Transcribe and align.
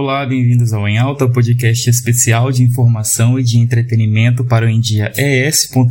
Olá, 0.00 0.24
bem-vindos 0.24 0.72
ao 0.72 0.86
Em 0.86 0.96
Alta, 0.96 1.28
podcast 1.28 1.90
especial 1.90 2.52
de 2.52 2.62
informação 2.62 3.36
e 3.36 3.42
de 3.42 3.58
entretenimento 3.58 4.44
para 4.44 4.64
o 4.64 4.68
endiaes.com.br. 4.68 5.90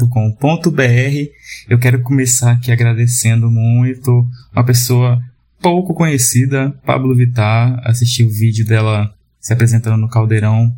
Eu 1.70 1.78
quero 1.78 2.02
começar 2.02 2.54
aqui 2.54 2.72
agradecendo 2.72 3.52
muito 3.52 4.26
uma 4.54 4.64
pessoa 4.64 5.22
pouco 5.62 5.94
conhecida, 5.94 6.74
Pablo 6.86 7.14
Vittar. 7.14 7.82
Assisti 7.84 8.24
o 8.24 8.30
vídeo 8.30 8.66
dela 8.66 9.14
se 9.42 9.52
apresentando 9.52 9.98
no 9.98 10.08
Caldeirão 10.08 10.72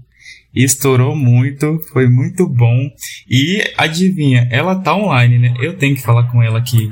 estourou 0.51 1.15
muito, 1.15 1.79
foi 1.93 2.09
muito 2.09 2.49
bom. 2.49 2.89
E 3.29 3.63
adivinha, 3.77 4.47
ela 4.49 4.75
tá 4.75 4.95
online, 4.95 5.37
né? 5.37 5.53
Eu 5.59 5.77
tenho 5.77 5.95
que 5.95 6.01
falar 6.01 6.23
com 6.31 6.41
ela 6.41 6.57
aqui. 6.57 6.89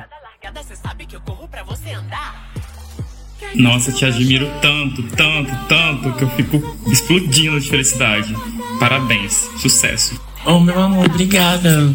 Nossa, 3.56 3.92
te 3.92 4.06
admiro 4.06 4.50
tanto, 4.62 5.04
tanto, 5.04 5.52
tanto 5.68 6.14
que 6.14 6.24
eu 6.24 6.30
fico 6.32 6.78
explodindo 6.92 7.60
de 7.60 7.70
felicidade. 7.70 8.36
Parabéns, 8.80 9.50
sucesso. 9.58 10.20
Oh, 10.46 10.60
meu 10.60 10.80
amor, 10.80 11.06
obrigada. 11.06 11.94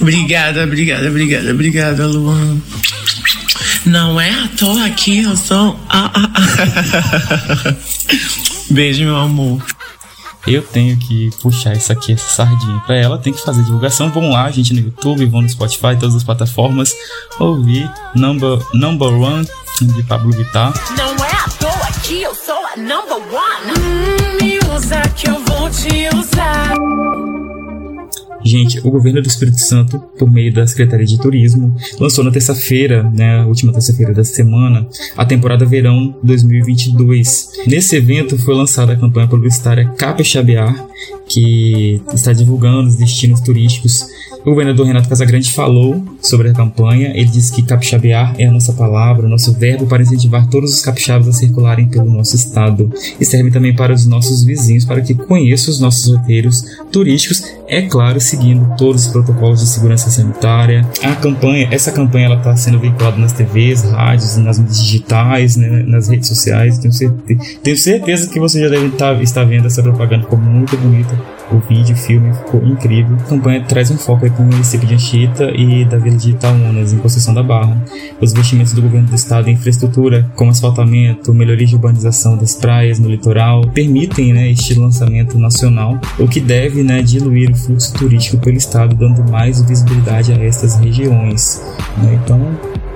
Obrigada, 0.00 0.64
obrigada, 0.64 1.08
obrigada, 1.08 1.50
obrigada, 1.50 2.06
Luan. 2.06 2.60
Não 3.86 4.20
é 4.20 4.30
à 4.30 4.48
toa 4.48 4.90
que 4.90 5.22
eu 5.22 5.36
sou. 5.36 5.78
Ah, 5.88 6.10
ah, 6.14 6.30
ah. 6.34 7.76
Beijo, 8.70 9.04
meu 9.04 9.16
amor. 9.16 9.62
Eu 10.46 10.62
tenho 10.62 10.96
que 10.96 11.30
puxar 11.42 11.74
isso 11.74 11.92
aqui, 11.92 12.12
essa 12.12 12.28
sardinha 12.28 12.80
pra 12.80 12.96
ela, 12.96 13.18
tem 13.18 13.32
que 13.32 13.42
fazer 13.42 13.62
divulgação. 13.62 14.10
Vão 14.10 14.30
lá, 14.30 14.50
gente, 14.50 14.72
no 14.72 14.80
YouTube, 14.80 15.26
vão 15.26 15.42
no 15.42 15.48
Spotify, 15.48 15.96
todas 15.98 16.14
as 16.14 16.24
plataformas, 16.24 16.94
ouvir 17.38 17.90
Number, 18.14 18.58
number 18.72 19.08
One 19.08 19.46
de 19.86 20.02
Pablo 20.02 20.32
Vittar. 20.32 20.72
Não 20.96 21.14
é 21.24 21.32
à 21.32 21.48
toa 21.58 21.92
que 22.02 22.22
eu 22.22 22.34
sou 22.34 22.54
a 22.54 22.76
number 22.76 23.16
one. 23.16 23.72
Hum, 23.78 24.44
me 24.44 24.58
usa 24.74 25.00
que 25.16 25.28
eu 25.28 25.42
vou 25.44 25.70
te 25.70 26.08
usar. 26.14 26.74
Gente, 28.44 28.80
o 28.80 28.90
governo 28.90 29.20
do 29.20 29.28
Espírito 29.28 29.60
Santo, 29.60 29.98
por 30.18 30.30
meio 30.30 30.52
da 30.52 30.66
Secretaria 30.66 31.06
de 31.06 31.18
Turismo, 31.18 31.76
lançou 31.98 32.24
na 32.24 32.30
terça-feira, 32.30 33.02
né, 33.02 33.44
última 33.44 33.72
terça-feira 33.72 34.14
da 34.14 34.24
semana, 34.24 34.86
a 35.16 35.24
temporada 35.24 35.66
verão 35.66 36.18
2022. 36.22 37.50
Nesse 37.66 37.96
evento 37.96 38.38
foi 38.38 38.54
lançada 38.54 38.92
a 38.92 38.96
campanha 38.96 39.28
publicitária 39.28 39.88
Capixabear, 39.90 40.86
que 41.28 42.02
está 42.14 42.32
divulgando 42.32 42.88
os 42.88 42.96
destinos 42.96 43.40
turísticos 43.40 44.06
o 44.44 44.50
governador 44.50 44.86
Renato 44.86 45.08
Casagrande 45.08 45.52
falou 45.52 46.02
sobre 46.20 46.48
a 46.48 46.52
campanha. 46.52 47.12
Ele 47.14 47.26
disse 47.26 47.52
que 47.52 47.62
capixabear 47.62 48.34
é 48.38 48.46
a 48.46 48.52
nossa 48.52 48.72
palavra, 48.72 49.26
o 49.26 49.28
nosso 49.28 49.52
verbo 49.52 49.86
para 49.86 50.02
incentivar 50.02 50.46
todos 50.48 50.74
os 50.74 50.82
capixabas 50.82 51.28
a 51.28 51.32
circularem 51.32 51.86
pelo 51.86 52.10
nosso 52.10 52.36
estado. 52.36 52.90
E 53.20 53.24
serve 53.24 53.50
também 53.50 53.74
para 53.74 53.92
os 53.92 54.06
nossos 54.06 54.44
vizinhos, 54.44 54.84
para 54.84 55.00
que 55.00 55.14
conheçam 55.14 55.72
os 55.72 55.80
nossos 55.80 56.14
roteiros 56.14 56.64
turísticos, 56.90 57.42
é 57.68 57.82
claro, 57.82 58.20
seguindo 58.20 58.76
todos 58.76 59.06
os 59.06 59.12
protocolos 59.12 59.60
de 59.60 59.66
segurança 59.68 60.10
sanitária. 60.10 60.86
A 61.02 61.14
campanha, 61.14 61.68
essa 61.70 61.92
campanha 61.92 62.26
ela 62.26 62.36
está 62.36 62.56
sendo 62.56 62.78
veiculada 62.78 63.16
nas 63.16 63.32
TVs, 63.32 63.82
rádios, 63.82 64.36
nas 64.36 64.58
mídias 64.58 64.80
digitais, 64.80 65.56
né, 65.56 65.84
nas 65.86 66.08
redes 66.08 66.28
sociais. 66.28 66.78
Tenho 66.78 66.92
certeza, 66.92 67.40
tenho 67.62 67.76
certeza 67.76 68.28
que 68.28 68.40
você 68.40 68.60
já 68.60 68.68
deve 68.68 68.86
estar, 68.86 69.14
tá, 69.14 69.22
estar 69.22 69.44
vendo 69.44 69.66
essa 69.66 69.82
propaganda, 69.82 70.24
ficou 70.24 70.38
muito 70.38 70.76
bonita. 70.76 71.39
O 71.52 71.58
vídeo, 71.58 71.94
o 71.94 71.98
filme 71.98 72.32
ficou 72.32 72.64
incrível. 72.64 73.16
A 73.16 73.28
campanha 73.28 73.64
traz 73.64 73.90
um 73.90 73.98
foco 73.98 74.30
com 74.30 74.42
o 74.42 74.46
município 74.46 74.86
de 74.86 74.94
Anchieta 74.94 75.50
e 75.50 75.84
da 75.84 75.98
vila 75.98 76.16
de 76.16 76.30
Itaúnas, 76.30 76.92
em 76.92 76.98
Conceição 76.98 77.34
da 77.34 77.42
Barra. 77.42 77.76
Os 78.20 78.32
investimentos 78.32 78.72
do 78.72 78.82
governo 78.82 79.08
do 79.08 79.14
estado 79.14 79.48
em 79.48 79.54
infraestrutura, 79.54 80.30
como 80.36 80.50
asfaltamento, 80.50 81.34
melhoria 81.34 81.66
de 81.66 81.74
urbanização 81.74 82.36
das 82.36 82.54
praias 82.54 83.00
no 83.00 83.08
litoral, 83.08 83.62
permitem 83.68 84.32
né, 84.32 84.50
este 84.50 84.74
lançamento 84.74 85.38
nacional, 85.38 85.98
o 86.18 86.28
que 86.28 86.40
deve 86.40 86.84
né, 86.84 87.02
diluir 87.02 87.50
o 87.50 87.56
fluxo 87.56 87.92
turístico 87.94 88.38
pelo 88.38 88.56
estado, 88.56 88.94
dando 88.94 89.28
mais 89.28 89.60
visibilidade 89.62 90.32
a 90.32 90.36
estas 90.36 90.76
regiões. 90.76 91.60
Né? 91.98 92.20
Então, 92.22 92.40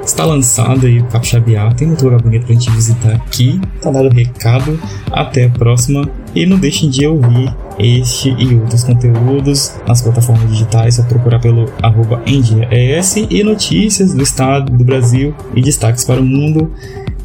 está 0.05 0.25
lançado 0.25 0.87
aí 0.87 1.01
o 1.01 1.05
Capixabiá, 1.07 1.73
tem 1.75 1.89
muito 1.89 2.05
lugar 2.05 2.23
bonito 2.23 2.47
pra 2.47 2.55
gente 2.55 2.71
visitar 2.71 3.15
aqui. 3.15 3.61
Tá 3.81 3.91
dado 3.91 4.09
o 4.09 4.13
recado, 4.15 4.79
até 5.11 5.47
a 5.47 5.51
próxima 5.51 6.09
e 6.35 6.47
não 6.47 6.59
deixem 6.59 6.91
de 6.91 7.07
ouvir 7.07 7.53
este 7.79 8.31
e 8.31 8.55
outros 8.55 8.85
conteúdos 8.85 9.75
nas 9.87 10.03
plataformas 10.03 10.49
digitais, 10.51 10.99
é 10.99 11.03
procurar 11.03 11.41
pelo 11.41 11.71
arroba 11.83 12.23
ES 12.27 13.17
e 13.17 13.43
notícias 13.43 14.15
do 14.15 14.23
estado, 14.23 14.73
do 14.73 14.85
Brasil 14.85 15.35
e 15.55 15.61
destaques 15.61 16.05
para 16.05 16.21
o 16.21 16.25
mundo 16.25 16.71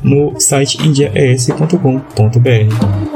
no 0.02 0.40
site 0.40 0.78
indiaes.com.br. 0.86 3.09